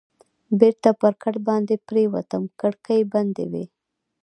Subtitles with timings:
[0.59, 3.65] بېرته پر کټ باندې پرېوتم، کړکۍ بندې وې.